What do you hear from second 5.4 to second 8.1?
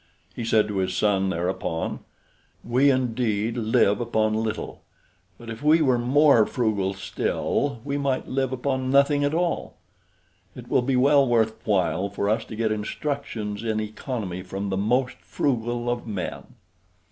if we were more frugal still, we